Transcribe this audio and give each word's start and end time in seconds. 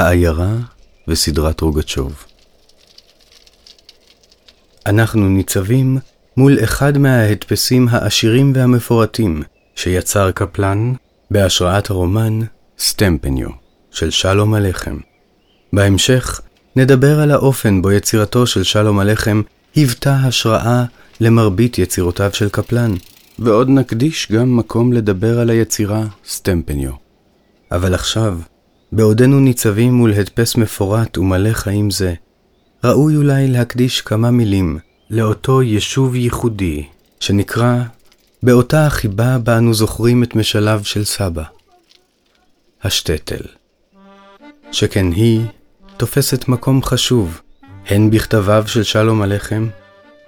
העיירה 0.00 0.54
וסדרת 1.08 1.60
רוגצ'וב. 1.60 2.24
אנחנו 4.86 5.28
ניצבים 5.28 5.98
מול 6.36 6.58
אחד 6.64 6.98
מההדפסים 6.98 7.88
העשירים 7.90 8.52
והמפורטים 8.54 9.42
שיצר 9.74 10.30
קפלן 10.30 10.92
בהשראת 11.30 11.90
הרומן 11.90 12.38
סטמפניו 12.78 13.48
של 13.90 14.10
שלום 14.10 14.54
הלחם. 14.54 14.98
בהמשך 15.72 16.40
נדבר 16.76 17.20
על 17.20 17.30
האופן 17.30 17.82
בו 17.82 17.92
יצירתו 17.92 18.46
של 18.46 18.62
שלום 18.62 18.98
הלחם 18.98 19.42
היוותה 19.74 20.14
השראה 20.14 20.84
למרבית 21.20 21.78
יצירותיו 21.78 22.30
של 22.32 22.48
קפלן, 22.48 22.94
ועוד 23.38 23.68
נקדיש 23.68 24.32
גם 24.32 24.56
מקום 24.56 24.92
לדבר 24.92 25.40
על 25.40 25.50
היצירה 25.50 26.04
סטמפניו. 26.28 26.92
אבל 27.72 27.94
עכשיו, 27.94 28.38
בעודנו 28.92 29.40
ניצבים 29.40 29.94
מול 29.94 30.12
הדפס 30.12 30.56
מפורט 30.56 31.18
ומלא 31.18 31.52
חיים 31.52 31.90
זה, 31.90 32.14
ראוי 32.84 33.16
אולי 33.16 33.48
להקדיש 33.48 34.00
כמה 34.00 34.30
מילים 34.30 34.78
לאותו 35.10 35.62
יישוב 35.62 36.14
ייחודי, 36.14 36.86
שנקרא 37.20 37.74
באותה 38.42 38.86
החיבה 38.86 39.38
בה 39.38 39.58
אנו 39.58 39.74
זוכרים 39.74 40.22
את 40.22 40.34
משלב 40.34 40.82
של 40.82 41.04
סבא, 41.04 41.42
השטטל. 42.82 43.42
שכן 44.72 45.12
היא 45.12 45.40
תופסת 45.96 46.48
מקום 46.48 46.82
חשוב, 46.82 47.40
הן 47.88 48.10
בכתביו 48.10 48.64
של 48.66 48.82
שלום 48.82 49.22
הלחם, 49.22 49.68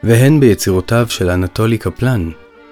והן 0.03 0.41
ביצירותיו 0.41 1.07
של 1.09 1.31
אנטולי 1.31 1.79
קפלן, 1.79 2.31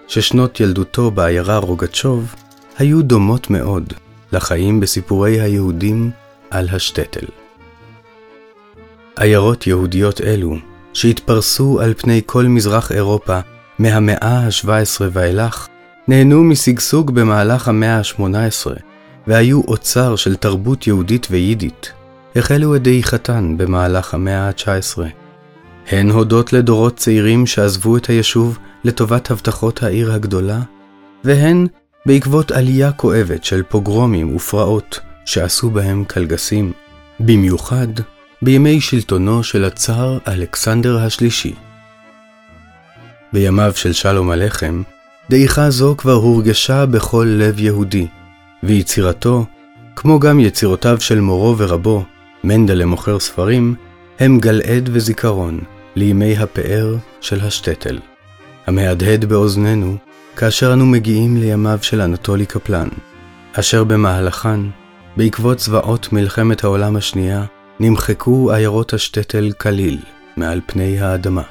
ששנות 0.09 0.61
ילדותו 0.61 1.11
בעיירה 1.11 1.59
רוגצ'וב 1.59 2.34
היו 2.78 3.02
דומות 3.02 3.50
מאוד 3.50 3.92
לחיים 4.33 4.80
בסיפורי 4.80 5.41
היהודים 5.41 6.11
על 6.51 6.69
השטטל. 6.73 7.27
עיירות 9.16 9.67
יהודיות 9.67 10.20
אלו, 10.20 10.56
שהתפרסו 10.92 11.81
על 11.81 11.95
פני 11.95 12.22
כל 12.27 12.45
מזרח 12.45 12.92
אירופה 12.92 13.41
מהמאה 13.78 14.39
ה-17 14.47 15.00
ואילך, 15.12 15.67
נהנו 16.09 16.45
משגשוג 16.45 17.11
במהלך 17.11 17.69
המאה 17.69 17.98
ה-18, 17.98 18.70
והיו 19.27 19.61
אוצר 19.69 20.17
של 20.17 20.37
תרבות 20.37 20.87
יהודית 20.87 21.27
ויידית. 21.31 21.92
החלו 22.37 22.77
את 22.77 22.83
דעיכתן 22.83 23.55
במהלך 23.56 24.15
המאה 24.15 24.48
ה-19. 24.48 24.98
הן 25.91 26.11
הודות 26.11 26.53
לדורות 26.53 26.97
צעירים 26.97 27.47
שעזבו 27.47 27.97
את 27.97 28.06
היישוב 28.06 28.59
לטובת 28.84 29.31
הבטחות 29.31 29.83
העיר 29.83 30.12
הגדולה, 30.12 30.61
והן 31.25 31.67
בעקבות 32.06 32.53
עלייה 32.53 32.93
כואבת 32.93 33.45
של 33.45 33.62
פוגרומים 33.62 34.37
ופרעות 34.37 35.01
שעשו 35.25 35.70
בהם 35.70 36.05
קלגסים, 36.05 36.73
במיוחד 37.20 37.87
בימי 38.43 38.81
שלטונו 38.81 39.43
של 39.43 39.65
הצאר 39.65 40.19
אלכסנדר 40.28 40.98
השלישי. 40.98 41.55
בימיו 43.33 43.73
של 43.75 43.93
שלום 43.93 44.31
הלחם, 44.31 44.83
דעיכה 45.31 45.71
זו 45.71 45.95
כבר 45.98 46.12
הורגשה 46.12 46.87
בכל 46.87 47.27
לב 47.31 47.61
יהודי, 47.61 48.06
ויצירתו, 48.62 49.47
כמו 49.97 50.21
גם 50.21 50.41
יצירותיו 50.41 51.01
של 51.01 51.21
מורו 51.21 51.59
ורבו, 51.59 52.05
מנדלה 52.45 52.87
מוכר 52.87 53.21
ספרים, 53.21 53.75
הם 54.19 54.39
גלעד 54.39 54.91
וזיכרון 54.93 55.61
לימי 55.97 56.37
הפאר 56.37 56.97
של 57.21 57.41
השטטל, 57.41 57.98
המהדהד 58.67 59.25
באוזנינו 59.25 59.97
כאשר 60.41 60.72
אנו 60.72 60.86
מגיעים 60.86 61.36
לימיו 61.36 61.78
של 61.83 62.00
אנטולי 62.00 62.46
קפלן, 62.46 62.88
אשר 63.52 63.84
במהלכן, 63.84 64.60
בעקבות 65.16 65.58
זוועות 65.58 66.12
מלחמת 66.12 66.64
העולם 66.64 66.97
השנייה, 66.97 67.44
נמחקו 67.80 68.52
עיירות 68.52 68.92
השטטל 68.94 69.52
כליל 69.52 69.98
מעל 70.36 70.60
פני 70.66 71.00
האדמה. 71.00 71.42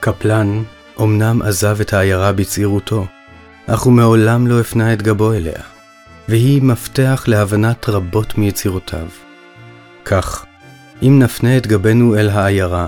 קפלן 0.00 0.62
אמנם 1.00 1.42
עזב 1.42 1.80
את 1.80 1.92
העיירה 1.92 2.32
בצעירותו, 2.32 3.06
אך 3.66 3.80
הוא 3.80 3.92
מעולם 3.92 4.46
לא 4.46 4.60
הפנה 4.60 4.92
את 4.92 5.02
גבו 5.02 5.32
אליה, 5.32 5.62
והיא 6.28 6.62
מפתח 6.62 7.24
להבנת 7.26 7.88
רבות 7.88 8.38
מיצירותיו. 8.38 9.06
כך, 10.04 10.44
אם 11.02 11.18
נפנה 11.18 11.56
את 11.56 11.66
גבנו 11.66 12.16
אל 12.16 12.28
העיירה, 12.28 12.86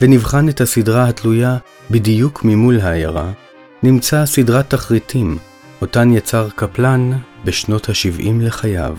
ונבחן 0.00 0.48
את 0.48 0.60
הסדרה 0.60 1.08
התלויה 1.08 1.56
בדיוק 1.90 2.44
ממול 2.44 2.80
העיירה, 2.80 3.30
נמצא 3.86 4.26
סדרת 4.26 4.70
תחריטים, 4.70 5.38
אותן 5.80 6.12
יצר 6.12 6.48
קפלן 6.56 7.10
בשנות 7.44 7.88
ה-70 7.88 8.30
לחייו, 8.40 8.96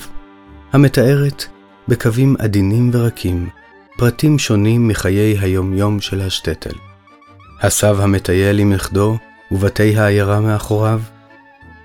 המתארת 0.74 1.46
בקווים 1.88 2.36
עדינים 2.40 2.90
ורקים, 2.94 3.50
פרטים 3.98 4.40
שונים 4.40 4.88
מחיי 4.88 5.38
היום-יום 5.40 6.02
של 6.02 6.22
השטטל. 6.22 6.76
הסב 7.62 7.98
המטייל 8.00 8.60
עם 8.60 8.74
נכדו 8.74 9.18
ובתי 9.52 9.98
העיירה 9.98 10.40
מאחוריו, 10.40 11.02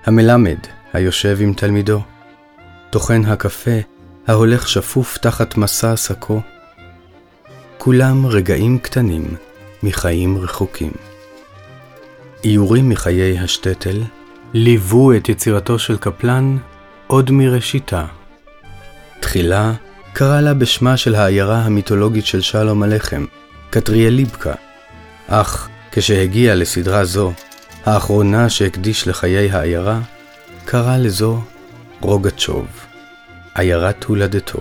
המלמד 0.05 0.59
היושב 0.93 1.37
עם 1.41 1.53
תלמידו, 1.53 2.01
טוחן 2.89 3.25
הקפה 3.25 3.79
ההולך 4.27 4.67
שפוף 4.67 5.17
תחת 5.17 5.57
מסע 5.57 5.97
שקו, 5.97 6.41
כולם 7.77 8.25
רגעים 8.25 8.79
קטנים 8.79 9.35
מחיים 9.83 10.37
רחוקים. 10.37 11.12
איורים 12.43 12.89
מחיי 12.89 13.39
השטטל 13.39 14.03
ליוו 14.53 15.13
את 15.17 15.29
יצירתו 15.29 15.79
של 15.79 15.97
קפלן 15.97 16.57
עוד 17.07 17.31
מראשיתה. 17.31 18.05
תחילה 19.19 19.73
קרא 20.13 20.41
לה 20.41 20.53
בשמה 20.53 20.97
של 20.97 21.15
העיירה 21.15 21.59
המיתולוגית 21.59 22.25
של 22.25 22.41
שלום 22.41 22.83
הלחם, 22.83 23.25
קטריאליבקה, 23.69 24.53
אך 25.27 25.69
כשהגיע 25.91 26.55
לסדרה 26.55 27.05
זו, 27.05 27.33
האחרונה 27.85 28.49
שהקדיש 28.49 29.07
לחיי 29.07 29.51
העיירה, 29.51 29.99
קרא 30.65 30.97
לזו 30.97 31.41
רוגצ'וב, 32.01 32.67
עיירת 33.55 34.03
הולדתו. 34.03 34.59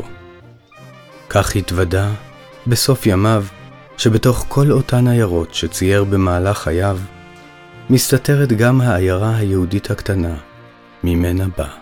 כך 1.29 1.57
התוודה 1.57 2.11
בסוף 2.67 3.07
ימיו, 3.07 3.45
שבתוך 3.97 4.47
כל 4.49 4.73
אותן 4.73 5.09
עיירות 5.09 5.55
שצייר 5.55 6.05
במהלך 6.05 6.59
חייו, 6.59 6.99
מסתתרת 7.91 8.53
גם 8.53 8.81
העיירה 8.81 9.37
היהודית 9.37 9.91
הקטנה, 9.91 10.35
ממנה 11.05 11.47
בא. 11.59 11.82